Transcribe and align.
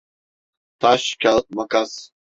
Taş, 0.79 1.03
kağıt, 1.21 1.47
makas! 1.55 1.93